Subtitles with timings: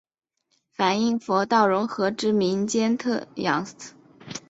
[0.71, 3.93] 反应佛道融合之民间信仰特色。